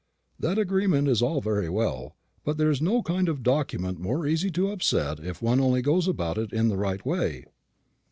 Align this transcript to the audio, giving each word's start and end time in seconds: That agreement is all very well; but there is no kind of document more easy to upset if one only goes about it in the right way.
That 0.39 0.57
agreement 0.57 1.07
is 1.07 1.21
all 1.21 1.41
very 1.41 1.69
well; 1.69 2.15
but 2.43 2.57
there 2.57 2.71
is 2.71 2.81
no 2.81 3.03
kind 3.03 3.29
of 3.29 3.43
document 3.43 3.99
more 3.99 4.25
easy 4.25 4.49
to 4.49 4.71
upset 4.71 5.19
if 5.19 5.43
one 5.43 5.59
only 5.59 5.83
goes 5.83 6.07
about 6.07 6.39
it 6.39 6.51
in 6.51 6.69
the 6.69 6.77
right 6.77 7.05
way. 7.05 7.45